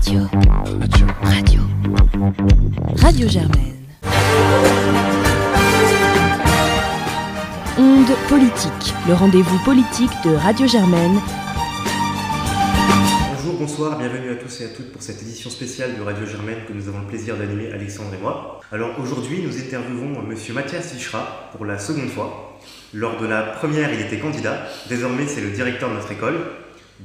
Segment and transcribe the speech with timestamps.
[0.00, 0.20] Radio.
[0.80, 1.06] Radio.
[1.22, 1.60] Radio.
[2.96, 3.76] Radio Germaine.
[7.78, 11.20] Onde politique, le rendez-vous politique de Radio Germaine.
[13.36, 16.64] Bonjour, bonsoir, bienvenue à tous et à toutes pour cette édition spéciale de Radio Germaine
[16.66, 18.62] que nous avons le plaisir d'animer Alexandre et moi.
[18.72, 22.58] Alors aujourd'hui, nous interviewons Monsieur Mathias Vichra pour la seconde fois.
[22.94, 26.38] Lors de la première, il était candidat, désormais c'est le directeur de notre école.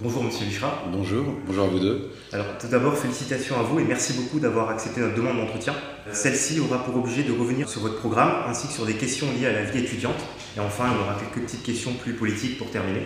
[0.02, 0.84] Bonjour Monsieur Vichra.
[0.92, 2.12] Bonjour, bonjour à vous deux.
[2.34, 5.74] Alors tout d'abord, félicitations à vous et merci beaucoup d'avoir accepté notre demande d'entretien.
[6.12, 9.48] Celle-ci aura pour objet de revenir sur votre programme ainsi que sur des questions liées
[9.48, 10.20] à la vie étudiante.
[10.58, 13.04] Et enfin, on aura quelques petites questions plus politiques pour terminer.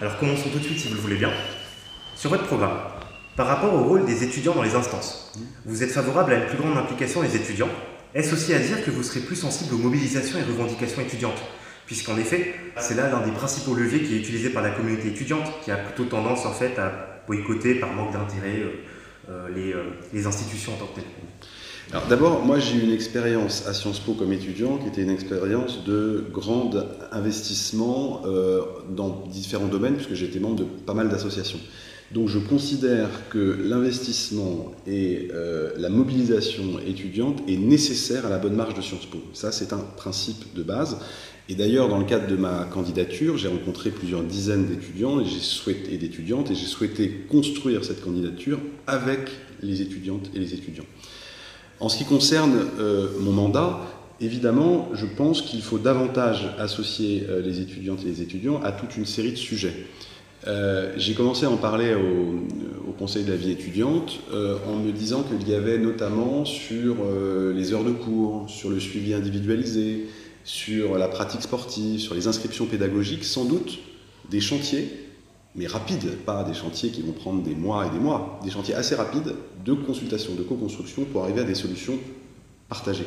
[0.00, 1.30] Alors commençons tout de suite si vous le voulez bien.
[2.16, 2.78] Sur votre programme,
[3.36, 5.32] par rapport au rôle des étudiants dans les instances,
[5.66, 7.70] vous êtes favorable à une plus grande implication des étudiants.
[8.12, 11.40] Est-ce aussi à dire que vous serez plus sensible aux mobilisations et revendications étudiantes?
[11.88, 15.46] Puisqu'en effet, c'est là l'un des principaux leviers qui est utilisé par la communauté étudiante,
[15.64, 19.84] qui a plutôt tendance en fait à boycotter par manque d'intérêt euh, euh, les, euh,
[20.12, 21.10] les, institutions en tant que telles.
[21.90, 25.10] Alors d'abord, moi j'ai eu une expérience à Sciences Po comme étudiant qui était une
[25.10, 26.72] expérience de grand
[27.10, 28.20] investissement
[28.90, 31.60] dans différents domaines, puisque j'étais membre de pas mal d'associations.
[32.12, 35.30] Donc je considère que l'investissement et
[35.78, 39.22] la mobilisation étudiante est nécessaire à la bonne marche de Sciences Po.
[39.32, 40.98] Ça, c'est un principe de base.
[41.50, 46.50] Et d'ailleurs, dans le cadre de ma candidature, j'ai rencontré plusieurs dizaines d'étudiants et, d'étudiantes
[46.50, 49.30] et j'ai souhaité construire cette candidature avec
[49.62, 50.84] les étudiantes et les étudiants.
[51.80, 53.80] En ce qui concerne euh, mon mandat,
[54.20, 58.96] évidemment, je pense qu'il faut davantage associer euh, les étudiantes et les étudiants à toute
[58.98, 59.86] une série de sujets.
[60.46, 62.44] Euh, j'ai commencé à en parler au,
[62.98, 66.96] Conseil de la vie étudiante en me disant qu'il y avait notamment sur
[67.54, 70.08] les heures de cours, sur le suivi individualisé,
[70.48, 73.80] sur la pratique sportive, sur les inscriptions pédagogiques, sans doute
[74.30, 74.88] des chantiers,
[75.54, 78.74] mais rapides, pas des chantiers qui vont prendre des mois et des mois, des chantiers
[78.74, 79.34] assez rapides
[79.66, 81.98] de consultation, de co-construction pour arriver à des solutions
[82.70, 83.04] partagées.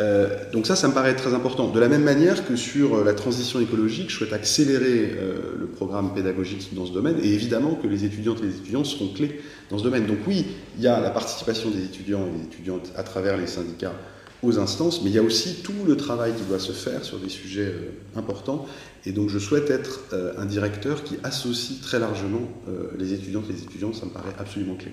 [0.00, 1.68] Euh, donc ça, ça me paraît très important.
[1.68, 5.66] De la même manière que sur euh, la transition écologique, je souhaite accélérer euh, le
[5.68, 9.40] programme pédagogique dans ce domaine, et évidemment que les étudiantes et les étudiants seront clés
[9.70, 10.04] dans ce domaine.
[10.04, 10.44] Donc oui,
[10.76, 13.94] il y a la participation des étudiants et des étudiantes à travers les syndicats
[14.42, 17.18] aux instances, mais il y a aussi tout le travail qui doit se faire sur
[17.18, 18.66] des sujets euh, importants,
[19.04, 23.44] et donc je souhaite être euh, un directeur qui associe très largement euh, les étudiantes
[23.50, 24.92] et les étudiants, ça me paraît absolument clé.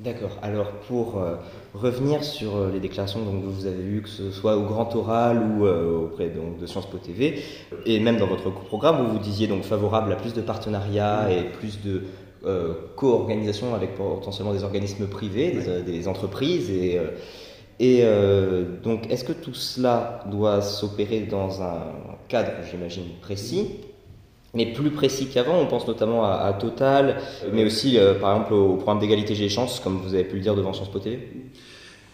[0.00, 0.38] D'accord.
[0.42, 1.22] Alors pour
[1.72, 5.40] revenir sur les déclarations donc, que vous avez eues, que ce soit au Grand Oral
[5.40, 7.40] ou auprès donc, de Sciences Po TV,
[7.86, 11.44] et même dans votre programme où vous disiez donc favorable à plus de partenariats et
[11.44, 12.02] plus de
[12.96, 17.00] co-organisation avec potentiellement des organismes privés, des, des entreprises et
[17.80, 18.04] et
[18.82, 21.92] donc, est-ce que tout cela doit s'opérer dans un
[22.28, 23.68] cadre, j'imagine, précis?
[24.54, 25.60] Mais plus précis qu'avant.
[25.60, 27.16] On pense notamment à, Total,
[27.52, 30.40] mais aussi euh, par exemple au, programme d'égalité des chances, comme vous avez pu le
[30.40, 31.18] dire devant Sciences Po TV.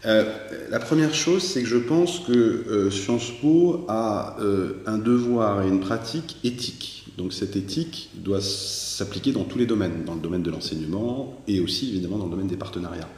[0.06, 0.24] Euh,
[0.70, 5.62] la première chose, c'est que je pense que euh, Sciences Po a euh, un devoir
[5.62, 7.04] et une pratique éthique.
[7.18, 11.60] Donc cette éthique doit s'appliquer dans tous les domaines, dans le domaine de l'enseignement et
[11.60, 13.08] aussi évidemment dans le domaine des partenariats.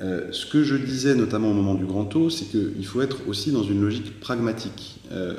[0.00, 3.28] Euh, ce que je disais notamment au moment du grand taux, c'est qu'il faut être
[3.28, 5.00] aussi dans une logique pragmatique.
[5.12, 5.34] Euh,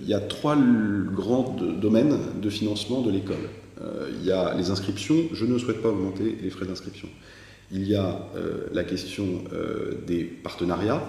[0.00, 3.36] il y a trois grands domaines de financement de l'école.
[3.82, 7.08] Euh, il y a les inscriptions, je ne souhaite pas augmenter les frais d'inscription.
[7.72, 8.20] Il y a
[8.72, 9.42] la question
[10.06, 11.02] des partenariats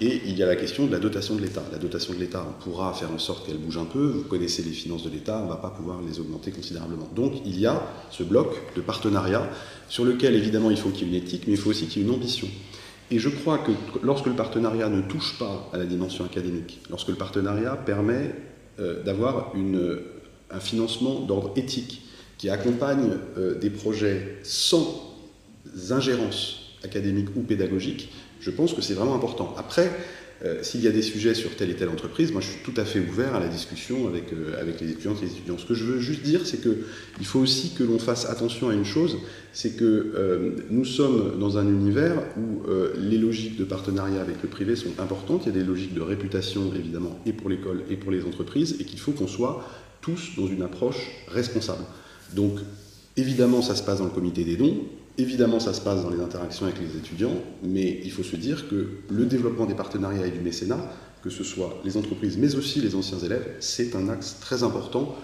[0.00, 1.62] et il y a la question de la dotation de l'État.
[1.72, 4.06] La dotation de l'État, on pourra faire en sorte qu'elle bouge un peu.
[4.06, 7.08] Vous connaissez les finances de l'État, on ne va pas pouvoir les augmenter considérablement.
[7.14, 9.48] Donc il y a ce bloc de partenariat
[9.88, 12.02] sur lequel évidemment il faut qu'il y ait une éthique, mais il faut aussi qu'il
[12.02, 12.48] y ait une ambition.
[13.10, 13.72] Et je crois que
[14.02, 18.34] lorsque le partenariat ne touche pas à la dimension académique, lorsque le partenariat permet
[18.78, 19.52] euh, d'avoir
[20.50, 22.02] un financement d'ordre éthique
[22.38, 25.14] qui accompagne euh, des projets sans
[25.90, 29.54] ingérence académique ou pédagogique, je pense que c'est vraiment important.
[29.58, 29.90] Après,
[30.42, 32.72] euh, s'il y a des sujets sur telle et telle entreprise, moi je suis tout
[32.78, 35.58] à fait ouvert à la discussion avec, euh, les étudiantes et les étudiants.
[35.58, 38.74] Ce que je veux juste dire, c'est qu'il faut aussi que l'on fasse attention à
[38.74, 39.18] une chose,
[39.52, 42.62] c'est que euh, nous sommes dans un univers où
[42.98, 46.00] les logiques de partenariat avec le privé sont importantes, il y a des logiques de
[46.00, 49.66] réputation évidemment et pour l'école et pour les entreprises, et qu'il faut qu'on soit
[50.00, 51.84] tous dans une approche responsable.
[52.34, 52.58] Donc
[53.16, 54.86] évidemment ça se passe dans le comité des dons,
[55.18, 58.68] Évidemment, ça se passe dans les interactions avec les étudiants, mais il faut se dire
[58.68, 60.78] que le développement des partenariats et du mécénat,
[61.22, 65.16] que ce soit les entreprises, mais aussi les anciens élèves, c'est un axe très important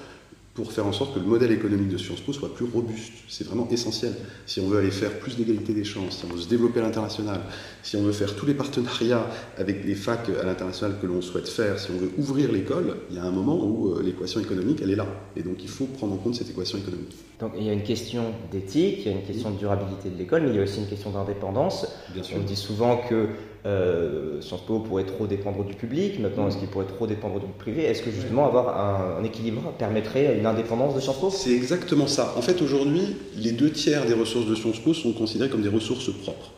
[0.56, 3.12] pour faire en sorte que le modèle économique de Sciences Po soit plus robuste.
[3.28, 4.14] C'est vraiment essentiel.
[4.46, 6.84] Si on veut aller faire plus d'égalité des chances, si on veut se développer à
[6.84, 7.42] l'international,
[7.82, 9.26] si on veut faire tous les partenariats
[9.58, 13.16] avec les facs à l'international que l'on souhaite faire, si on veut ouvrir l'école, il
[13.16, 15.06] y a un moment où euh, l'équation économique, elle est là.
[15.36, 17.14] Et donc il faut prendre en compte cette équation économique.
[17.38, 20.16] Donc il y a une question d'éthique, il y a une question de durabilité de
[20.16, 21.86] l'école, mais il y a aussi une question d'indépendance.
[22.34, 23.28] On dit souvent que
[23.66, 27.46] euh, Sciences Po pourrait trop dépendre du public, maintenant est-ce qu'il pourrait trop dépendre du
[27.58, 27.82] privé?
[27.82, 31.30] Est-ce que justement avoir un, un, équilibre permettrait une indépendance de Sciences Po?
[31.30, 32.32] C'est exactement ça.
[32.38, 35.68] En fait aujourd'hui, les deux tiers des ressources de Sciences Po sont considérées comme des
[35.68, 36.52] ressources propres.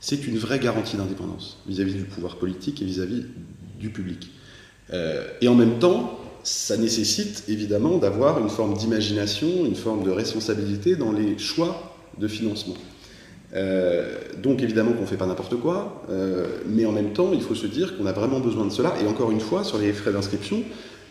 [0.00, 3.24] C'est une vraie garantie d'indépendance vis-à-vis du pouvoir politique et vis-à-vis
[3.78, 4.30] du public.
[4.92, 10.10] Euh, et en même temps, ça nécessite évidemment d'avoir une forme d'imagination, une forme de
[10.10, 12.74] responsabilité dans les choix de financement.
[13.54, 17.40] Euh, donc évidemment qu'on ne fait pas n'importe quoi, euh, mais en même temps, il
[17.40, 18.94] faut se dire qu'on a vraiment besoin de cela.
[19.02, 20.62] Et encore une fois, sur les frais d'inscription,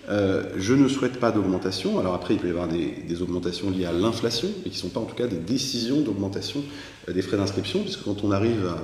[0.09, 1.97] euh, je ne souhaite pas d'augmentation.
[1.99, 4.81] Alors après, il peut y avoir des, des augmentations liées à l'inflation, mais qui ne
[4.81, 6.61] sont pas en tout cas des décisions d'augmentation
[7.07, 8.77] des frais d'inscription, puisque quand on arrive à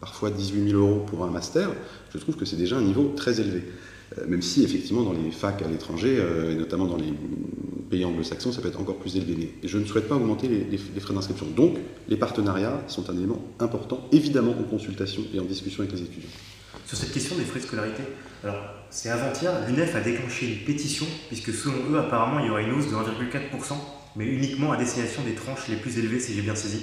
[0.00, 1.70] parfois 18 000 euros pour un master,
[2.12, 3.64] je trouve que c'est déjà un niveau très élevé.
[4.28, 7.12] Même si effectivement dans les facs à l'étranger, et notamment dans les
[7.90, 9.34] pays anglo-saxons, ça peut être encore plus élevé.
[9.62, 11.46] Mais je ne souhaite pas augmenter les frais d'inscription.
[11.56, 11.78] Donc,
[12.08, 16.30] les partenariats sont un élément important, évidemment en consultation et en discussion avec les étudiants.
[16.86, 18.02] Sur cette question des frais de scolarité,
[18.44, 22.62] alors c'est avant-hier, l'UNEF a déclenché une pétition, puisque selon eux, apparemment, il y aura
[22.62, 23.74] une hausse de 1,4%,
[24.14, 26.82] mais uniquement à destination des tranches les plus élevées, si j'ai bien saisi.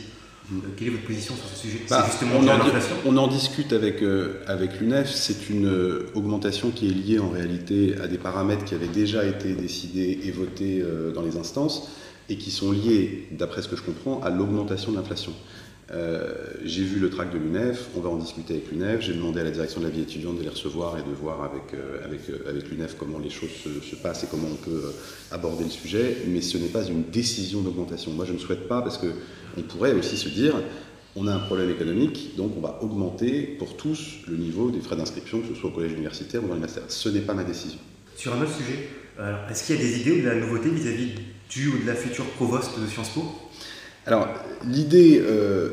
[0.78, 1.80] Quelle est votre position sur ce sujet?
[1.90, 2.60] Bah, justement on, en,
[3.06, 5.10] on en discute avec, euh, avec l'UNEF.
[5.10, 9.26] C'est une euh, augmentation qui est liée en réalité à des paramètres qui avaient déjà
[9.26, 11.90] été décidés et votés euh, dans les instances
[12.30, 15.34] et qui sont liés, d'après ce que je comprends, à l'augmentation de l'inflation.
[15.92, 16.34] Euh,
[16.64, 19.02] j'ai vu le tract de l'UNEF, on va en discuter avec l'UNEF.
[19.02, 21.44] J'ai demandé à la direction de la vie étudiante de les recevoir et de voir
[21.44, 24.94] avec, euh, avec, avec l'UNEF comment les choses se, se, passent et comment on peut
[25.32, 26.18] aborder le sujet.
[26.28, 28.12] Mais ce n'est pas une décision d'augmentation.
[28.12, 29.08] Moi, je ne souhaite pas parce que
[29.58, 30.56] on pourrait aussi se dire,
[31.16, 34.96] on a un problème économique, donc on va augmenter pour tous le niveau des frais
[34.96, 36.84] d'inscription, que ce soit au collège universitaire ou dans les masters.
[36.88, 37.80] Ce n'est pas ma décision.
[38.16, 38.88] Sur un autre sujet,
[39.50, 41.12] est-ce qu'il y a des idées ou de la nouveauté vis-à-vis
[41.50, 43.43] du ou de la future provost de Sciences Po?
[44.06, 44.28] Alors,
[44.68, 45.70] l'idée, euh,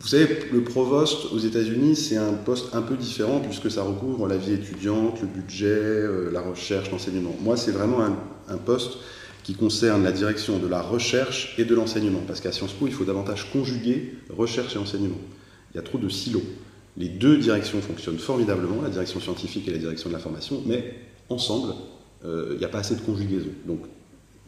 [0.00, 4.26] vous savez, le provost aux États-Unis, c'est un poste un peu différent puisque ça recouvre
[4.26, 7.34] la vie étudiante, le budget, euh, la recherche, l'enseignement.
[7.40, 8.00] Moi, c'est vraiment
[8.48, 8.98] un, poste
[9.44, 12.20] qui concerne la direction de la recherche et de l'enseignement.
[12.26, 15.18] Parce qu'à Sciences Po, il faut davantage conjuguer recherche et enseignement.
[15.72, 16.42] Il y a trop de silos.
[16.96, 20.94] Les deux directions fonctionnent formidablement, la direction scientifique et la direction de la formation, mais
[21.28, 21.74] ensemble,
[22.24, 23.50] euh, il n'y a pas assez de conjugaison.
[23.66, 23.80] Donc,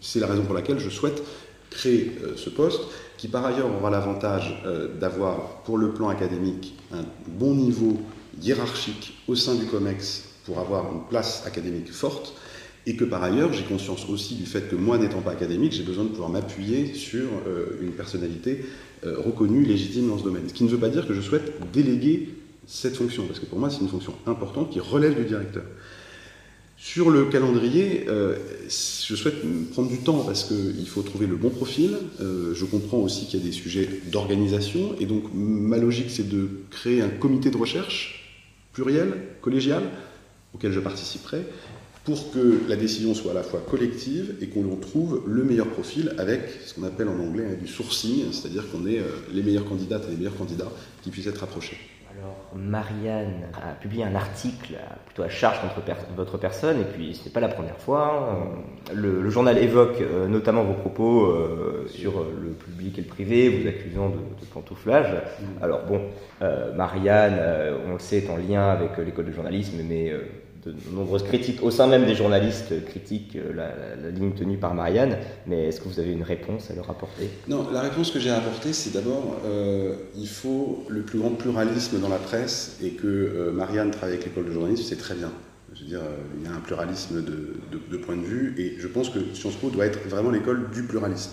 [0.00, 1.22] c'est la raison pour laquelle je souhaite
[1.70, 2.80] créer euh, ce poste,
[3.16, 7.98] qui par ailleurs aura l'avantage euh, d'avoir, pour le plan académique, un bon niveau
[8.40, 12.34] hiérarchique au sein du COMEX pour avoir une place académique forte,
[12.86, 15.82] et que par ailleurs, j'ai conscience aussi du fait que moi, n'étant pas académique, j'ai
[15.82, 18.64] besoin de pouvoir m'appuyer sur euh, une personnalité
[19.04, 20.48] reconnue, légitime dans ce domaine.
[20.48, 22.34] Ce qui ne veut pas dire que je souhaite déléguer
[22.66, 25.62] cette fonction, parce que pour moi, c'est une fonction importante qui relève du directeur.
[26.80, 28.36] Sur le calendrier, euh,
[28.68, 29.42] je souhaite
[29.72, 31.96] prendre du temps parce qu'il faut trouver le bon profil.
[32.20, 36.28] Euh, je comprends aussi qu'il y a des sujets d'organisation, et donc ma logique, c'est
[36.28, 38.32] de créer un comité de recherche
[38.72, 39.82] pluriel, collégial,
[40.54, 41.42] auquel je participerai,
[42.04, 46.14] pour que la décision soit à la fois collective et qu'on trouve le meilleur profil
[46.16, 49.02] avec ce qu'on appelle en anglais du sourcing, c'est-à-dire qu'on ait
[49.34, 50.70] les meilleures candidates et les meilleurs candidats
[51.02, 51.76] qui puissent être approchés.
[52.20, 54.74] Alors, Marianne a publié un article
[55.06, 58.44] plutôt à charge contre per votre personne, et puis ce n'est pas la première fois.
[58.92, 63.48] Le, le journal évoque euh, notamment vos propos euh, sur le public et le privé,
[63.50, 65.12] vous accusant de, de pantouflage.
[65.12, 65.44] Mmh.
[65.62, 66.00] Alors bon,
[66.42, 67.38] euh, Marianne,
[67.88, 70.12] on le sait, est en lien avec l'école de journalisme, mais
[70.72, 75.16] de nombreuses critiques au sein même des journalistes critiquent la, la, ligne tenue par Marianne,
[75.46, 77.28] mais est-ce que vous avez une réponse à leur apporter?
[77.48, 81.30] Non, la réponse que j'ai à apporter, c'est d'abord, euh, il faut le plus grand
[81.30, 85.14] pluralisme dans la presse et que euh, Marianne travaille avec l'école de journalisme, c'est très
[85.14, 85.32] bien.
[85.74, 88.88] Je veux dire, euh, il y a un pluralisme de, points de vue et je
[88.88, 91.32] pense que Sciences Po doit être vraiment l'école du pluralisme.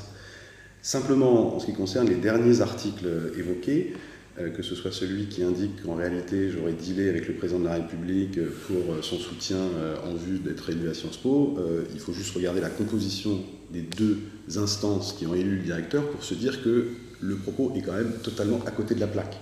[0.81, 4.14] Simplement, en ce qui concerne les derniers articles évoqués, euh,
[4.55, 7.75] que ce soit celui qui indique qu'en réalité j'aurais dealé avec le président de la
[7.75, 12.13] République pour son soutien euh, en vue d'être élu à Sciences Po, euh, il faut
[12.13, 13.39] juste regarder la composition
[13.71, 14.19] des deux
[14.57, 16.89] instances qui ont élu le directeur pour se dire que
[17.21, 19.37] le propos est quand même totalement à côté de la plaque.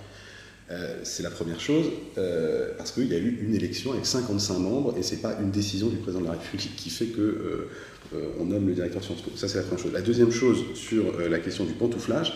[0.70, 1.86] Euh, c'est la première chose,
[2.16, 5.50] euh, parce qu'il y a eu une élection avec 55 membres et c'est pas une
[5.50, 7.68] décision du président de la République qui fait que
[8.14, 9.30] euh, on nomme le directeur Sciences Po.
[9.36, 9.92] Ça, c'est la première chose.
[9.92, 12.32] La deuxième chose sur la question du pantouflage,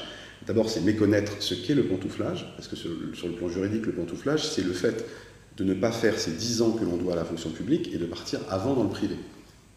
[0.48, 4.48] D'abord, c'est méconnaître ce qu'est le pantouflage, parce que sur, le plan juridique, le pantouflage,
[4.48, 5.04] c'est le fait
[5.58, 7.98] de ne pas faire ces 10 ans que l'on doit à la fonction publique et
[7.98, 9.16] de partir avant dans le privé.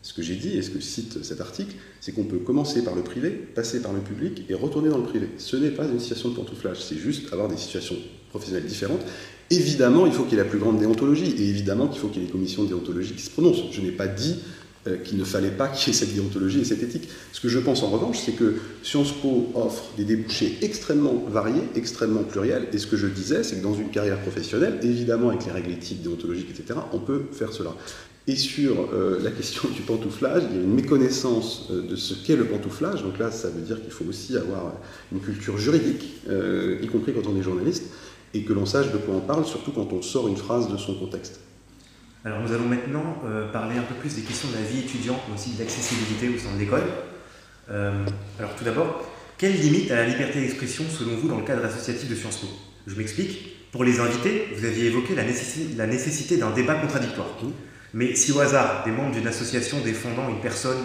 [0.01, 2.95] Ce que j'ai dit et ce que cite cet article, c'est qu'on peut commencer par
[2.95, 5.27] le privé, passer par le public et retourner dans le privé.
[5.37, 7.97] Ce n'est pas une situation de pantouflage, c'est juste avoir des situations
[8.29, 9.01] professionnelles différentes.
[9.49, 12.21] Évidemment, il faut qu'il y ait la plus grande déontologie et évidemment qu'il faut qu'il
[12.21, 13.69] y ait les commissions de déontologie qui se prononcent.
[13.71, 14.37] Je n'ai pas dit
[14.87, 17.07] euh, qu'il ne fallait pas qu'il y ait cette déontologie et cette éthique.
[17.33, 21.61] Ce que je pense en revanche, c'est que Sciences Po offre des débouchés extrêmement variés,
[21.75, 25.45] extrêmement pluriels, et ce que je disais, c'est que dans une carrière professionnelle, évidemment avec
[25.45, 27.75] les règles éthiques, déontologiques, etc., on peut faire cela.
[28.25, 32.15] Et sur euh, la question du pantouflage, il y a une méconnaissance euh, de ce
[32.15, 33.03] qu'est le pantouflage.
[33.03, 34.73] Donc là, ça veut dire qu'il faut aussi avoir
[35.11, 37.83] une culture juridique, y compris quand on est journaliste,
[38.33, 40.77] et que l'on sache de quoi on parle, surtout quand on sort une phrase de
[40.77, 41.39] son contexte.
[42.23, 45.21] Alors nous allons maintenant euh, parler un peu plus des questions de la vie étudiante,
[45.27, 46.83] mais aussi de l'accessibilité au sein de l'école.
[47.71, 48.05] Euh,
[48.37, 49.03] alors tout d'abord,
[49.37, 52.47] quelle limite à la liberté d'expression selon vous dans le cadre associatif de Sciences Po?
[52.85, 53.71] Je m'explique.
[53.71, 57.29] Pour les invités, vous aviez évoqué la nécessité, la nécessité d'un débat contradictoire.
[57.93, 60.77] Mais si au hasard, des membres d'une association défendant une personne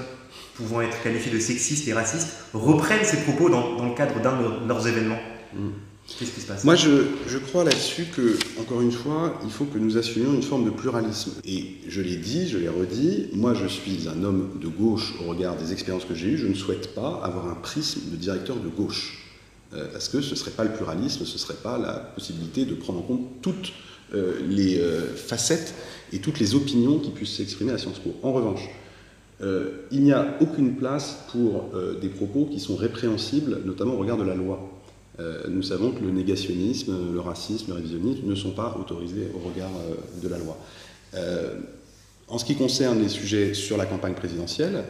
[0.55, 4.41] pouvant être qualifiée de sexiste et raciste reprennent ces propos dans, dans le cadre d'un
[4.41, 5.19] de leurs événements,
[5.55, 5.69] mmh.
[6.07, 9.79] Qu'est-ce qui se passe Moi, je, crois là-dessus que, encore une fois, il faut que
[9.79, 11.33] nous assumions une forme de pluralisme.
[11.45, 15.29] Et je l'ai dit, je l'ai redit, moi, je suis un homme de gauche au
[15.29, 16.39] regard des expériences que j'ai eues.
[16.39, 19.27] Je ne souhaite pas avoir un prisme de directeur de gauche.
[19.75, 22.65] Euh, parce que ce ne serait pas le pluralisme, ce ne serait pas la possibilité
[22.65, 23.73] de prendre en compte toutes
[24.15, 25.75] euh, les euh, facettes
[26.13, 28.15] et toutes les opinions qui puissent s'exprimer à Sciences Po.
[28.23, 28.69] En revanche,
[29.91, 31.71] il n'y a aucune place pour
[32.01, 34.76] des propos qui sont répréhensibles, notamment au regard de la loi.
[35.19, 39.49] Euh, nous savons que le négationnisme, le racisme, le révisionnisme ne sont pas autorisés au
[39.49, 40.59] regard euh, de la loi.
[41.15, 41.55] Euh,
[42.29, 44.83] en ce qui concerne les sujets sur la campagne présidentielle,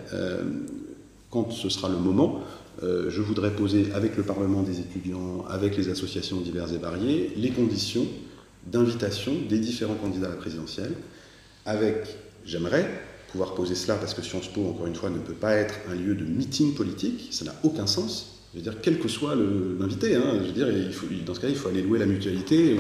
[1.29, 2.41] quand ce sera le moment,
[2.83, 7.51] je voudrais poser avec le Parlement des étudiants, avec les associations diverses et variées, les
[7.51, 8.07] conditions
[8.67, 10.95] d'invitation des différents candidats à la présidentielle,
[11.67, 12.07] avec,
[12.47, 12.89] j'aimerais
[13.33, 15.95] pouvoir poser cela parce que Sciences Po, encore une fois, ne peut pas être un
[15.95, 18.36] lieu de meeting politique, ça n'a aucun sens.
[18.57, 20.67] Je veux dire, quel que soit l'invité, hein, je veux dire,
[21.27, 22.75] dans ce cas, il faut aller louer la mutualité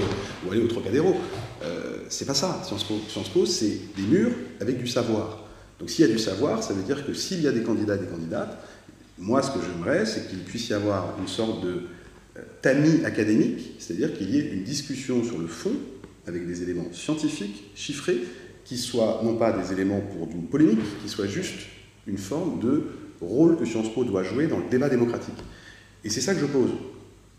[0.46, 1.14] ou, aller au Trocadéro.
[1.62, 2.62] Euh, c'est pas ça.
[2.64, 5.44] Sciences Po, Sciences Po c'est des murs avec du savoir.
[5.78, 7.96] Donc s'il y a du savoir, ça veut dire que s'il y a des candidats
[7.96, 8.56] et des candidates,
[9.18, 11.82] moi, ce que j'aimerais, c'est qu'il puisse y avoir une sorte de
[12.38, 15.72] euh, tamis académique, c'est-à-dire qu'il y ait une discussion sur le fond,
[16.26, 18.20] avec des éléments scientifiques, chiffrés,
[18.64, 21.66] qui soient non pas des éléments pour d'une polémique, qui soient juste
[22.06, 22.84] une forme de
[23.20, 25.34] rôle que Sciences Po doit jouer dans le débat démocratique.
[26.06, 26.70] Et c'est ça que je pose.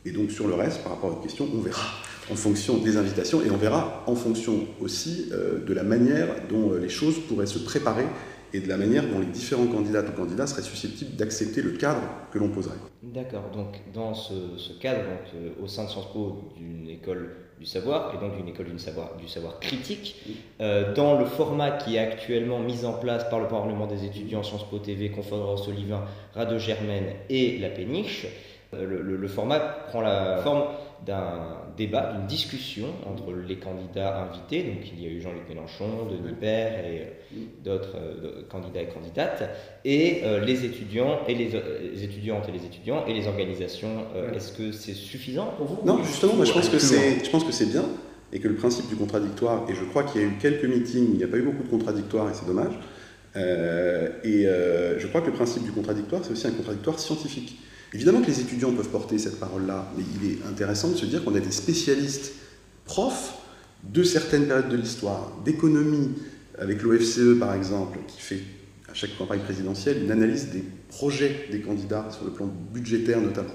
[0.06, 1.86] Et donc sur le reste, par rapport à votre question, on verra
[2.30, 6.74] en fonction des invitations et on verra en fonction aussi euh, de la manière dont
[6.74, 8.04] euh, les choses pourraient se préparer
[8.52, 12.02] et de la manière dont les différents candidats ou candidats seraient susceptibles d'accepter le cadre
[12.34, 12.76] que l'on poserait.
[13.04, 14.34] D'accord, donc dans ce,
[14.82, 18.50] cadre, donc, euh, au sein de Sciences Po, d'une école du savoir, et donc d'une
[18.50, 20.24] école du savoir, du savoir critique,
[20.60, 24.70] dans le format qui est actuellement mis en place par le Parlement des étudiants, Sciences
[24.70, 26.06] Po TV, Conférence Olivain,
[26.36, 28.28] Radio Germaine et La Péniche,
[28.74, 30.64] euh, le, format prend la forme
[31.06, 34.64] d'un débat, d'une discussion entre les candidats invités.
[34.64, 38.88] Donc il y a eu Jean-Luc Mélenchon, Denis Père et euh, d'autres euh, candidats et
[38.88, 39.50] candidates,
[39.86, 41.56] et les étudiants et les,
[42.04, 44.06] étudiantes et les étudiants et les organisations.
[44.36, 47.46] Est-ce que c'est suffisant pour vous Non, justement, moi, je pense que c'est, je pense
[47.46, 47.86] que c'est bien
[48.34, 51.12] et que le principe du contradictoire, et je crois qu'il y a eu quelques meetings,
[51.14, 52.74] il n'y a pas eu beaucoup de contradictoires et c'est dommage.
[53.36, 57.58] et je crois que le principe du contradictoire, c'est aussi un contradictoire scientifique.
[57.94, 61.24] Évidemment que les étudiants peuvent porter cette parole-là, mais il est intéressant de se dire
[61.24, 62.34] qu'on a des spécialistes
[62.86, 63.34] profs
[63.84, 66.10] de certaines périodes de l'histoire, d'économie,
[66.58, 68.42] avec l'OFCE par exemple, qui fait
[68.90, 73.54] à chaque campagne présidentielle une analyse des projets des candidats sur le plan budgétaire notamment,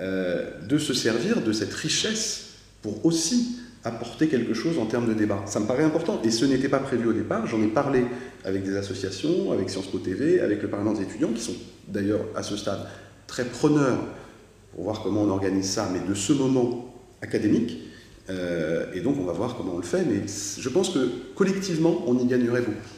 [0.00, 5.14] euh, de se servir de cette richesse pour aussi apporter quelque chose en termes de
[5.14, 5.42] débat.
[5.46, 7.46] Ça me paraît important et ce n'était pas prévu au départ.
[7.46, 8.04] J'en ai parlé
[8.44, 11.54] avec des associations, avec Sciences Po TV, avec le Parlement des étudiants, qui sont
[11.88, 12.80] d'ailleurs à ce stade
[13.32, 13.98] très preneur
[14.72, 17.78] pour voir comment on organise ça, mais de ce moment académique.
[18.28, 22.04] Euh, et donc on va voir comment on le fait, mais je pense que collectivement,
[22.06, 22.92] on y gagnerait beaucoup.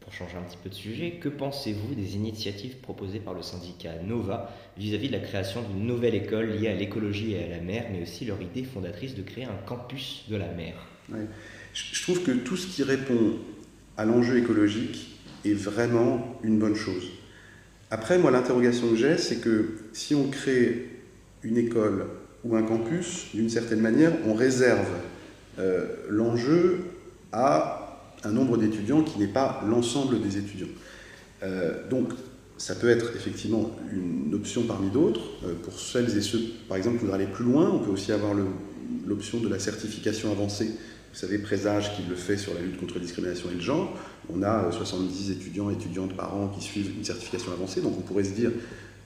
[0.00, 3.90] Pour changer un petit peu de sujet, que pensez-vous des initiatives proposées par le syndicat
[4.06, 7.86] Nova vis-à-vis de la création d'une nouvelle école liée à l'écologie et à la mer,
[7.90, 10.74] mais aussi leur idée fondatrice de créer un campus de la mer?
[11.72, 13.38] Je trouve que tout ce qui répond
[13.96, 17.08] à l'enjeu écologique est vraiment une bonne chose.
[17.90, 20.88] Après, moi, l'interrogation que j'ai, c'est que si on crée
[21.42, 22.06] une école
[22.44, 24.88] ou un campus, d'une certaine manière, on réserve
[25.58, 26.84] euh, l'enjeu
[27.32, 30.68] à un nombre d'étudiants qui n'est pas l'ensemble des étudiants.
[31.42, 32.10] Euh, donc,
[32.56, 35.22] ça peut être effectivement une option parmi d'autres.
[35.44, 38.12] Euh, pour celles et ceux, par exemple, qui voudraient aller plus loin, on peut aussi
[38.12, 38.32] avoir
[39.06, 40.70] l'option de la certification avancée
[41.14, 43.96] vous savez, présage qu'il le fait sur la lutte contre la discrimination et le genre.
[44.34, 48.00] On a 70 étudiants et étudiantes par an qui suivent une certification avancée, donc on
[48.00, 48.50] pourrait se dire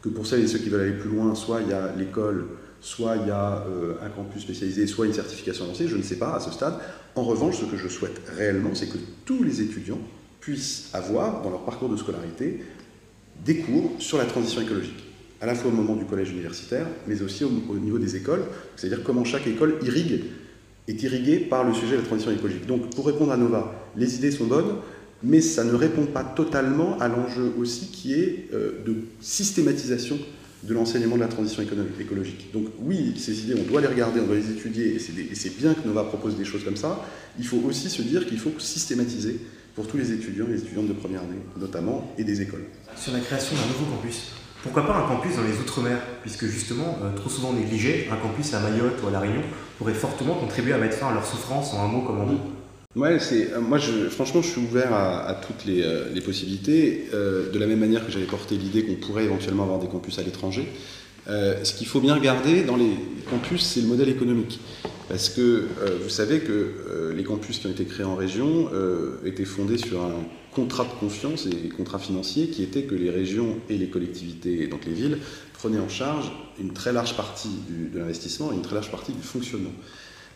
[0.00, 2.46] que pour celles et ceux qui veulent aller plus loin, soit il y a l'école,
[2.80, 3.62] soit il y a
[4.02, 6.78] un campus spécialisé, soit une certification avancée, je ne sais pas à ce stade.
[7.14, 10.00] En revanche, ce que je souhaite réellement, c'est que tous les étudiants
[10.40, 12.64] puissent avoir dans leur parcours de scolarité
[13.44, 15.04] des cours sur la transition écologique,
[15.42, 18.44] à la fois au moment du collège universitaire, mais aussi au, niveau des écoles,
[18.76, 20.22] c'est-à-dire comment chaque école irrigue,
[20.88, 22.66] est irriguée par le sujet de la transition écologique.
[22.66, 24.76] Donc pour répondre à Nova, les idées sont bonnes,
[25.22, 30.18] mais ça ne répond pas totalement à l'enjeu aussi qui est euh, de systématisation
[30.62, 31.62] de l'enseignement de la transition
[32.00, 32.50] écologique.
[32.52, 35.72] Donc oui, ces idées, on doit les regarder, on doit les étudier, et c'est bien
[35.72, 37.04] que Nova propose des choses comme ça.
[37.38, 39.38] Il faut aussi se dire qu'il faut systématiser
[39.76, 42.64] pour tous les étudiants, les étudiantes de première année notamment, et des écoles.
[42.96, 44.32] Sur la création d'un nouveau campus,
[44.64, 45.98] pourquoi pas un campus dans les Outre-mer?
[46.28, 49.40] Puisque justement, euh, trop souvent négligé, un campus à Mayotte ou à La Réunion
[49.78, 52.36] pourrait fortement contribuer à mettre fin à leur souffrance en un mot comme en deux.
[52.96, 53.78] Ouais, euh, moi
[54.10, 58.12] franchement je suis ouvert à, toutes les, euh, les possibilités, de la même manière que
[58.12, 60.70] j'avais porté l'idée qu'on pourrait éventuellement avoir des campus à l'étranger.
[61.28, 62.92] Ce qu'il faut bien regarder dans les
[63.30, 64.60] campus, c'est le modèle économique.
[65.08, 65.66] Parce que
[66.02, 68.68] vous savez que les campus qui ont été créés en région
[69.24, 73.58] étaient fondés sur un contrat de confiance et contrat financier qui était que les régions
[73.68, 75.18] et les collectivités, donc les villes,
[75.52, 77.50] prenaient en charge une très large partie
[77.92, 79.72] de l'investissement et une très large partie du fonctionnement.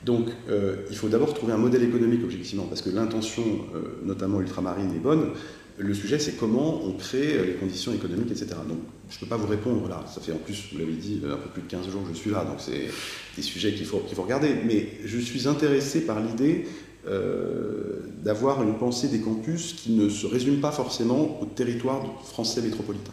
[0.04, 3.44] Donc euh, il faut d'abord trouver un modèle économique objectivement, parce que l'intention,
[3.75, 5.30] euh, notamment ultramarine, est bonne.
[5.78, 8.48] Le sujet, c'est comment on crée les conditions économiques, etc.
[8.68, 10.04] Donc je ne peux pas vous répondre là.
[10.06, 12.18] Ça fait en plus, vous l'avez dit, un peu plus de 15 jours que je
[12.18, 12.88] suis là, donc c'est
[13.36, 14.54] des sujets qu'il faut, qu'il faut regarder.
[14.66, 16.66] Mais je suis intéressé par l'idée
[17.08, 22.62] euh, d'avoir une pensée des campus qui ne se résume pas forcément au territoire français
[22.62, 23.10] métropolitain.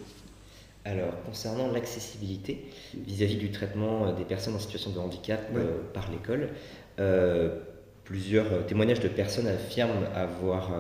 [0.86, 6.12] Alors, concernant l'accessibilité vis-à-vis du traitement euh, des personnes en situation de handicap euh, par
[6.12, 6.50] l'école,
[8.10, 10.72] plusieurs témoignages de personnes affirment avoir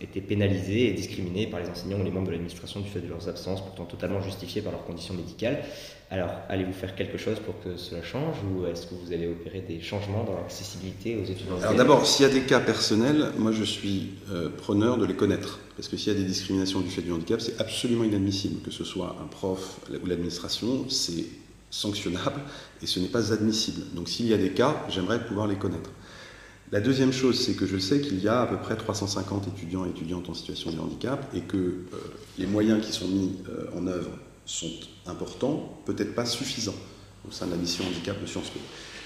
[0.00, 3.06] été pénalisées et discriminées par les enseignants ou les membres de l'administration du fait de
[3.06, 5.62] leurs absences, pourtant totalement justifiées par leurs conditions médicales.
[6.10, 9.60] Alors, allez-vous faire quelque chose pour que cela change ou est-ce que vous allez opérer
[9.60, 13.52] des changements dans l'accessibilité aux étudiants Alors d'abord, s'il y a des cas personnels, moi
[13.52, 15.60] je suis euh, preneur de les connaître.
[15.76, 18.62] Parce que s'il y a des discriminations du fait du handicap, c'est absolument inadmissible.
[18.62, 21.24] Que ce soit un prof ou l'administration, c'est
[21.70, 22.40] sanctionnable
[22.82, 23.82] et ce n'est pas admissible.
[23.94, 25.90] Donc s'il y a des cas, j'aimerais pouvoir les connaître.
[26.74, 29.86] La deuxième chose, c'est que je sais qu'il y a à peu près 350 étudiants
[29.86, 31.82] et étudiantes en situation de handicap et que euh,
[32.36, 34.10] les moyens qui sont mis euh, en œuvre
[34.44, 34.72] sont
[35.06, 36.74] importants, peut-être pas suffisants
[37.28, 38.58] au sein de la mission handicap de Sciences Po.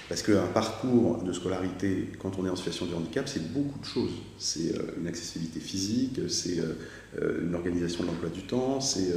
[0.07, 3.85] Parce qu'un parcours de scolarité, quand on est en situation de handicap, c'est beaucoup de
[3.85, 4.13] choses.
[4.39, 6.57] C'est euh, une accessibilité physique, c'est
[7.21, 9.13] une organisation de l'emploi du temps, c'est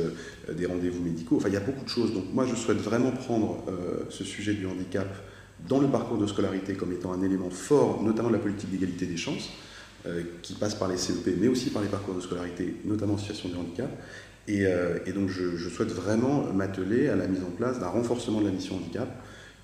[0.55, 1.37] des rendez-vous médicaux.
[1.39, 2.13] Enfin, il y a beaucoup de choses.
[2.13, 3.65] Donc moi, je souhaite vraiment prendre
[4.11, 5.09] ce sujet du handicap
[5.69, 9.07] dans le parcours de scolarité comme étant un élément fort, notamment de la politique d'égalité
[9.07, 9.51] des chances,
[10.43, 13.49] qui passe par les CEP, mais aussi par les parcours de scolarité, notamment en situation
[13.49, 13.89] de handicap.
[14.49, 18.47] Euh, et, donc je, souhaite vraiment m'atteler à la mise en place d'un renforcement de
[18.47, 19.09] la mission handicap,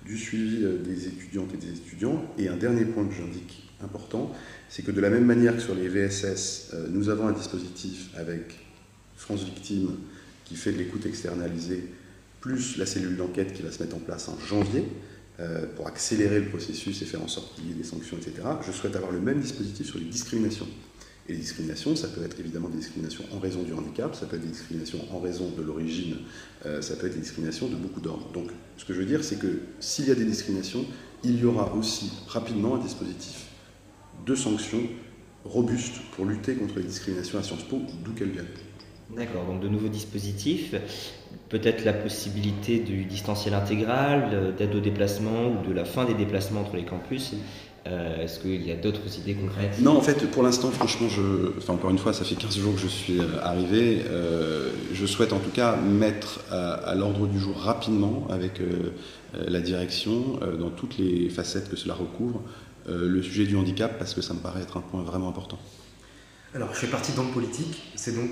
[0.05, 2.23] du suivi euh, des étudiantes et des étudiants.
[2.37, 4.31] Et un dernier point que j'indique important,
[4.69, 8.09] c'est que de la même manière que sur les VSS, euh, nous avons un dispositif
[8.15, 8.57] avec
[9.17, 9.97] France Victime
[10.45, 11.83] qui fait de l'écoute externalisée,
[12.39, 14.85] plus la cellule d'enquête qui va se mettre en place en janvier
[15.75, 18.33] pour accélérer le processus et faire en sorte qu'il y ait des sanctions, etc.
[18.65, 20.67] Je souhaite avoir le même dispositif sur les discriminations.
[21.29, 24.35] Et les discriminations, ça peut être évidemment des discriminations en raison du handicap, ça peut
[24.35, 26.17] être des discriminations en raison de l'origine,
[26.65, 28.31] euh, ça peut être des discriminations de beaucoup d'ordres.
[28.31, 30.85] Donc ce que je veux dire, c'est que s'il y a des discriminations,
[31.23, 33.45] il y aura aussi rapidement un dispositif
[34.25, 34.81] de sanctions
[35.45, 38.47] robuste pour lutter contre les discriminations à Sciences Po, d'où qu'elles viennent.
[39.15, 40.75] D'accord, donc de nouveaux dispositifs,
[41.49, 46.61] peut-être la possibilité du distanciel intégral, d'aide au déplacement ou de la fin des déplacements
[46.61, 47.33] entre les campus.
[47.87, 49.79] Euh, est-ce qu'il y a d'autres idées concrètes?
[49.81, 52.75] Non, en fait, pour l'instant, franchement, je, enfin, encore une fois, ça fait 15 jours
[52.75, 54.01] que je suis euh, arrivé.
[54.09, 58.61] Euh, je souhaite en tout cas mettre à, l'ordre du jour rapidement avec
[59.33, 62.41] la direction, dans toutes les facettes que cela recouvre,
[62.87, 65.59] le sujet du handicap, parce que ça me paraît être un point vraiment important.
[66.55, 68.31] Alors, je fais partie le politique, c'est donc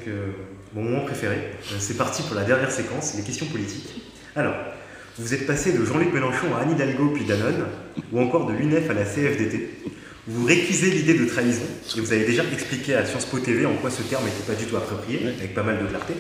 [0.74, 1.52] mon moment préféré.
[1.78, 4.02] c'est parti pour la dernière séquence, les questions politiques.
[4.36, 4.56] Alors,
[5.20, 7.66] vous êtes passé de Jean-Luc Mélenchon à Anne Hidalgo puis Danone,
[8.12, 9.70] ou encore de l'UNEF à la CFDT.
[10.26, 11.62] Vous récusez l'idée de trahison,
[11.96, 14.56] et vous avez déjà expliqué à Sciences Po TV en quoi ce terme n'était pas
[14.56, 16.16] du tout approprié, avec pas mal de clarté.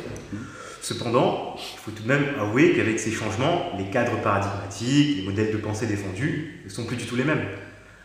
[0.82, 5.52] Cependant, il faut tout de même avouer qu'avec ces changements, les cadres paradigmatiques, les modèles
[5.52, 7.44] de pensée défendus ne sont plus du tout les mêmes.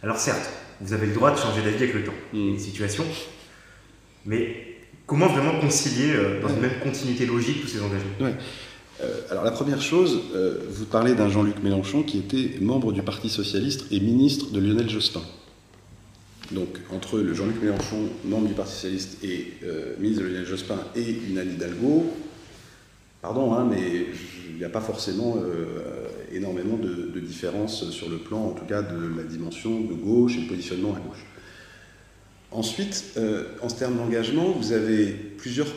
[0.02, 0.50] Alors certes,
[0.80, 3.04] vous avez le droit de changer d'avis avec le temps et les situations,
[4.24, 4.72] mais
[5.06, 8.34] comment vraiment concilier euh, dans une même continuité logique tous ces engagements?
[9.02, 13.02] Euh, alors la première chose, euh, vous parlez d'un Jean-Luc Mélenchon qui était membre du
[13.02, 15.22] Parti socialiste et ministre de Lionel Jospin.
[16.52, 19.52] donc entre le Jean-Luc Mélenchon, membre du Parti Socialiste, et
[19.98, 22.12] ministre de Lionel Jospin, et une Anne Hidalgo,
[23.22, 24.06] pardon, hein, mais
[24.50, 25.36] il n'y a pas forcément
[26.30, 30.36] énormément de, de différences sur le plan, en tout cas, de la dimension de gauche
[30.36, 31.24] et le positionnement à gauche.
[32.54, 33.18] Ensuite,
[33.62, 35.68] en termes d'engagement, vous avez plusieurs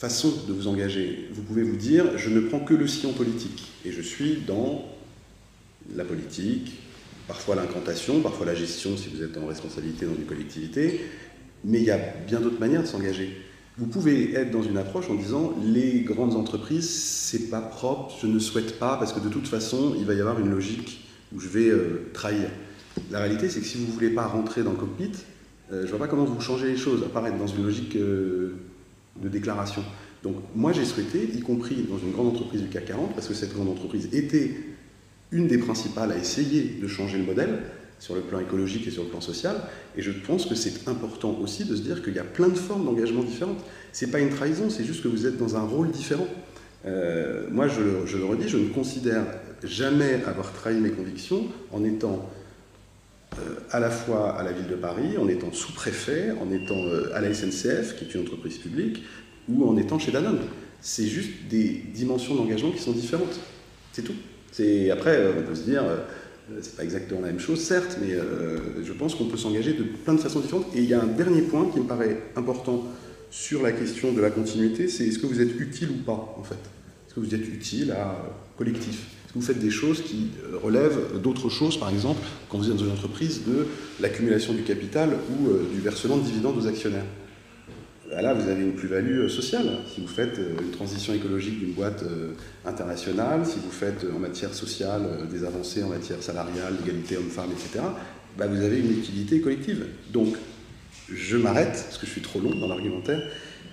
[0.00, 1.28] façon de vous engager.
[1.34, 4.86] Vous pouvez vous dire, je ne prends que le sillon politique, et je suis dans
[5.94, 6.72] la politique,
[7.28, 11.02] parfois l'incantation, parfois la gestion si vous êtes en responsabilité dans une collectivité,
[11.66, 13.36] mais il y a bien d'autres manières de s'engager.
[13.76, 18.26] Vous pouvez être dans une approche en disant les grandes entreprises, c'est pas propre, je
[18.26, 21.40] ne souhaite pas, parce que de toute façon, il va y avoir une logique où
[21.40, 22.48] je vais euh, trahir.
[23.10, 25.12] La réalité, c'est que si vous ne voulez pas rentrer dans le cockpit,
[25.72, 28.54] euh, je vois pas comment vous changez les choses, être dans une logique euh,
[29.22, 29.82] de déclaration.
[30.22, 33.34] Donc moi j'ai souhaité, y compris dans une grande entreprise du CAC 40, parce que
[33.34, 34.54] cette grande entreprise était
[35.30, 37.60] une des principales à essayer de changer le modèle
[37.98, 39.56] sur le plan écologique et sur le plan social,
[39.96, 42.54] et je pense que c'est important aussi de se dire qu'il y a plein de
[42.54, 43.62] formes d'engagement différentes.
[43.92, 46.26] C'est pas une trahison, c'est juste que vous êtes dans un rôle différent.
[46.86, 49.24] Euh, moi je le, redis, je ne considère
[49.62, 52.26] jamais avoir trahi mes convictions en étant
[53.70, 57.20] à la fois à la ville de Paris, en étant sous-préfet, en étant euh, à
[57.20, 59.02] la SNCF, qui est une entreprise publique,
[59.48, 60.40] ou en étant chez Danone.
[60.80, 63.38] C'est juste des dimensions d'engagement qui sont différentes.
[63.92, 64.14] C'est tout.
[64.92, 65.82] Après, euh, on peut se dire,
[66.60, 68.14] c'est pas exactement la même chose, certes, mais
[68.82, 70.66] je pense qu'on peut s'engager de plein de façons différentes.
[70.74, 72.84] Et il y a un dernier point qui me paraît important
[73.30, 76.42] sur la question de la continuité, c'est est-ce que vous êtes utile ou pas, en
[76.42, 76.54] fait?
[76.54, 78.16] Est-ce que vous êtes utile à
[78.58, 79.19] collectif?
[79.34, 82.84] Vous faites des choses qui euh, relèvent d'autres choses, par exemple, quand vous êtes dans
[82.84, 83.66] une entreprise, de
[84.00, 87.04] l'accumulation du capital ou euh, du versement de dividendes aux actionnaires.
[88.10, 89.68] Bah là, vous avez une plus-value euh, sociale.
[89.94, 92.02] Si vous faites une transition écologique d'une boîte
[92.66, 97.84] internationale, si vous faites en matière sociale des avancées en matière salariale, d'égalité homme-femme, etc.,
[98.36, 99.86] bah vous avez une utilité collective.
[100.12, 100.34] Donc,
[101.12, 103.22] je m'arrête, parce que je suis trop long dans l'argumentaire,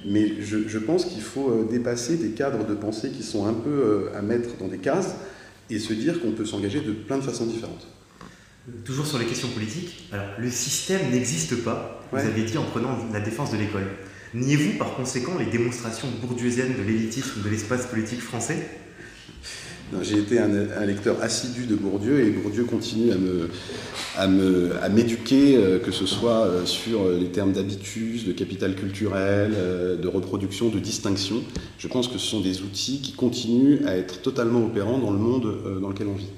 [0.05, 4.21] mais je pense qu'il faut dépasser des cadres de pensée qui sont un peu à
[4.21, 5.15] mettre dans des cases
[5.69, 7.87] et se dire qu'on peut s'engager de plein de façons différentes.
[8.83, 12.97] Toujours sur les questions politiques, alors le système n'existe pas, vous avez dit en prenant
[13.13, 13.87] la défense de l'école.
[14.33, 18.67] Niez-vous par conséquent les démonstrations bourdieusiennes de l'élitisme de l'espace politique français?
[20.01, 23.11] J'ai été un, lecteur assidu de Bourdieu et Bourdieu continue
[24.17, 28.75] à me, à m'éduquer, euh, que ce soit euh, sur les termes d'habitus, de capital
[28.75, 31.41] culturel, euh, de reproduction, de distinction.
[31.77, 35.19] Je pense que ce sont des outils qui continuent à être totalement opérants dans le
[35.19, 36.31] monde dans lequel on vit.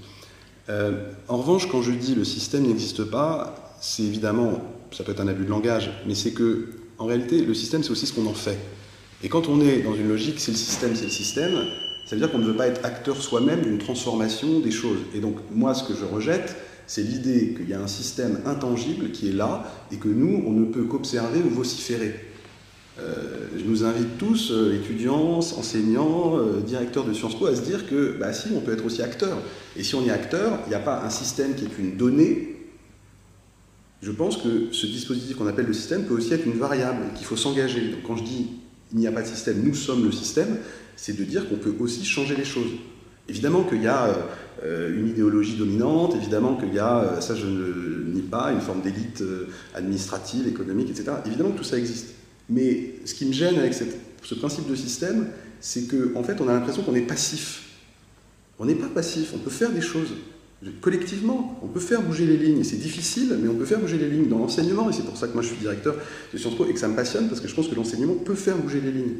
[1.27, 5.27] en revanche, quand je dis le système n'existe pas, c'est évidemment, ça peut être un
[5.27, 8.33] abus de langage, mais c'est que, en réalité, le système, c'est aussi ce qu'on en
[8.33, 8.57] fait.
[9.23, 11.53] Et quand on est dans une logique, c'est le système, c'est le système,
[12.09, 14.97] ça veut dire qu'on ne veut pas être acteur soi-même d'une transformation des choses.
[15.13, 16.55] Et donc, moi, ce que je rejette,
[16.87, 20.53] c'est l'idée qu'il y a un système intangible qui est là et que nous, on
[20.53, 22.15] ne peut qu'observer ou vociférer.
[22.97, 27.61] Euh, je nous invite tous, euh, étudiants, enseignants, euh, directeurs de Sciences Po, à se
[27.61, 29.37] dire que bah, si, on peut être aussi acteur.
[29.77, 32.55] Et si on est acteur, il n'y a pas un système qui est une donnée.
[34.01, 37.27] Je pense que ce dispositif qu'on appelle le système peut aussi être une variable, qu'il
[37.27, 37.81] faut s'engager.
[37.81, 38.47] Donc quand je dis
[38.91, 40.57] il n'y a pas de système, nous sommes le système,
[40.99, 42.71] c'est de dire qu'on peut aussi changer les choses.
[43.29, 44.17] Évidemment qu'il y a
[44.63, 48.59] euh, une idéologie dominante, évidemment qu'il y a, euh, ça je ne nie pas, une
[48.59, 51.11] forme d'élite euh, administrative, économique, etc.
[51.25, 52.15] Évidemment que tout ça existe.
[52.49, 55.27] Mais ce qui me gêne avec ce principe de système,
[55.61, 57.69] c'est qu'en en fait, on a l'impression qu'on est passif.
[58.57, 60.09] On n'est pas passif, on peut faire des choses.
[60.81, 62.65] Collectivement, on peut faire bouger les lignes.
[62.65, 64.89] C'est difficile, mais on peut faire bouger les lignes dans l'enseignement.
[64.89, 65.95] Et c'est pour ça que moi je suis directeur
[66.33, 68.35] de Sciences Po et que ça me passionne, parce que je pense que l'enseignement peut
[68.35, 69.15] faire bouger les lignes.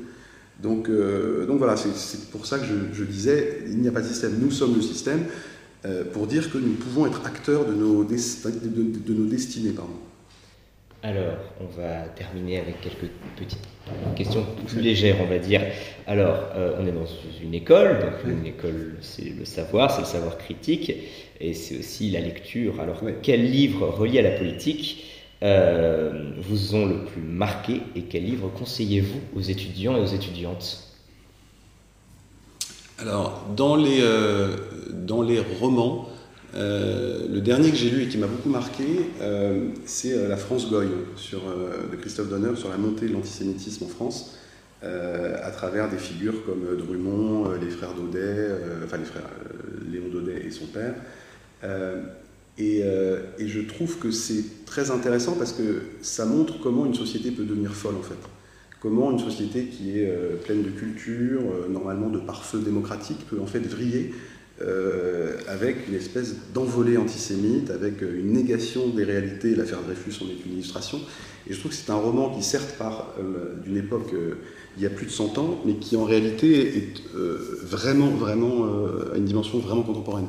[0.62, 4.08] Donc, euh, donc voilà, c'est pour ça que je, disais, il n'y a pas de
[4.08, 5.26] système, nous sommes le système,
[5.86, 9.72] euh, pour dire que nous pouvons être acteurs de nos, de, de, nos destinées.
[9.72, 9.94] Pardon.
[11.02, 13.58] Alors, on va terminer avec quelques petites
[14.18, 15.62] questions plus légères, on va dire.
[16.06, 17.08] Alors, euh, on est dans
[17.42, 20.92] une école, donc une école, c'est le savoir, c'est le savoir critique,
[21.40, 22.82] et c'est aussi la lecture.
[22.82, 25.06] Alors, quel livre relié à la politique
[25.42, 30.86] euh, vous ont le plus marqué et quel livre conseillez-vous aux étudiants et aux étudiantes?
[32.98, 34.58] Alors, dans les, euh,
[34.92, 36.10] dans les romans,
[36.56, 38.84] euh, le dernier que j'ai lu et qui m'a beaucoup marqué,
[39.86, 44.38] c'est La France Goy de Christophe Donner sur la montée de l'antisémitisme en France,
[44.82, 48.50] à travers des figures comme Drummond, les frères Daudet,
[48.84, 49.30] enfin les frères
[49.90, 50.96] Léon Daudet et son père.
[52.62, 57.32] Euh, et, je trouve que c'est très intéressant parce que ça montre comment une société
[57.32, 58.18] peut devenir folle en fait.
[58.82, 63.40] Comment une société qui est euh, pleine de culture, euh, normalement de pare-feu démocratique, peut
[63.40, 64.14] en fait vriller
[65.48, 69.56] avec une espèce d'envolée antisémite, avec une négation des réalités.
[69.56, 71.00] L'affaire Dreyfus en est une illustration.
[71.50, 73.16] Et je trouve que c'est un roman qui, certes, part
[73.64, 74.14] d'une époque
[74.76, 76.94] il y a plus de 100 ans, mais qui en réalité est
[77.64, 78.66] vraiment, vraiment,
[79.14, 80.28] à une dimension vraiment contemporaine.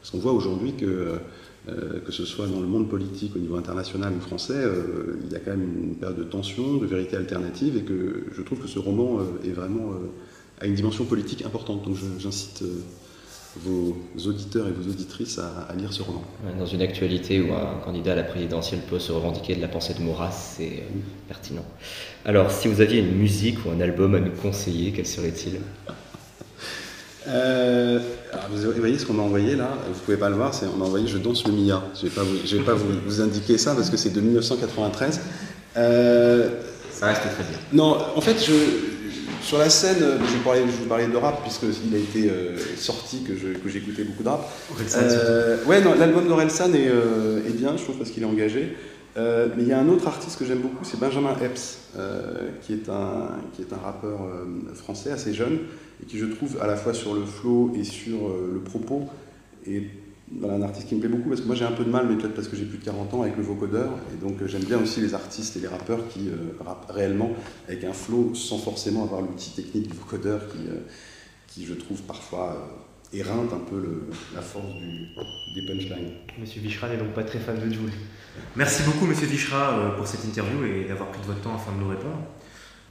[0.00, 1.20] Parce qu'on voit aujourd'hui que
[1.68, 5.32] euh, que ce soit dans le monde politique au niveau international ou français, euh, il
[5.32, 8.60] y a quand même une période de tension, de vérité alternative, et que je trouve
[8.60, 9.92] que ce roman euh, est vraiment
[10.60, 11.84] à une dimension politique importante.
[11.84, 12.62] Donc j'incite
[13.56, 16.22] vos auditeurs et vos auditrices à, lire ce roman.
[16.58, 19.94] Dans une actualité où un candidat à la présidentielle peut se revendiquer de la pensée
[19.94, 20.84] de Maurras, c'est
[21.26, 21.64] pertinent.
[22.24, 25.60] Alors, si vous aviez une musique ou un album à nous conseiller, quel serait-il?
[27.28, 30.86] Vous voyez ce qu'on m'a envoyé là, vous pouvez pas le voir, c'est on m'a
[30.86, 31.82] envoyé Je danse le Mia.
[31.94, 35.20] Je vais pas vous, vais pas vous, indiquer ça parce que c'est de 1993.
[35.76, 36.48] Euh,
[36.92, 37.58] ça reste très bien.
[37.72, 38.52] Non, en fait, je,
[39.42, 42.56] sur la scène, je vous parlais, je vous parlais de rap puisqu'il a été euh,
[42.76, 44.50] sorti que, que j'écoutais beaucoup de rap.
[44.96, 48.76] Euh, ouais, non, l'album d'Orelsan est, est, bien, je trouve parce qu'il est engagé.
[49.18, 51.78] Mais il y a un autre artiste que j'aime beaucoup, c'est Benjamin Epps,
[52.62, 54.20] qui, est un, qui est un rappeur
[54.74, 55.58] français assez jeune
[56.02, 59.08] et qui je trouve à la fois sur le flow et sur euh, le propos
[59.66, 59.84] est
[60.44, 62.16] un artiste qui me plaît beaucoup parce que moi j'ai un peu de mal, mais
[62.16, 63.90] peut-être parce que j'ai plus de 40 ans, avec le vocodeur.
[64.12, 67.30] Et donc euh, j'aime bien aussi les artistes et les rappeurs qui euh, rappent réellement
[67.66, 70.58] avec un flow sans forcément avoir l'outil technique du vocodeur qui,
[71.48, 75.08] qui je trouve parfois éreinte un peu la force du,
[75.54, 76.12] des punchlines.
[76.38, 77.92] Monsieur Vichra n'est donc pas très fan de Jules.
[78.56, 81.78] Merci beaucoup Monsieur Vichra pour cette interview et d'avoir pris de votre temps afin de
[81.78, 82.18] nous répondre.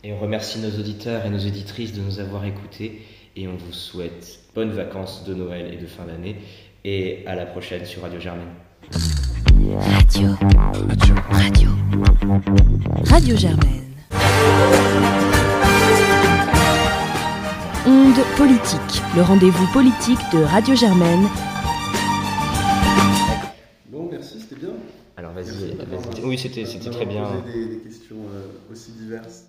[0.03, 3.01] Et on remercie nos auditeurs et nos auditrices de nous avoir écoutés.
[3.35, 6.37] Et on vous souhaite bonnes vacances de Noël et de fin d'année.
[6.83, 8.47] Et à la prochaine sur Radio Germaine.
[9.79, 10.29] Radio.
[10.87, 11.15] Radio.
[11.29, 11.69] Radio.
[13.05, 15.16] Radio Germaine.
[17.89, 21.25] Onde politique, le rendez-vous politique de Radio Germaine.
[23.89, 24.73] Bon, merci, c'était bien.
[25.15, 25.85] Alors vas-y, vas
[26.25, 27.23] oui, c'était très bien.
[27.23, 29.47] Poser des, questions euh, aussi diverses.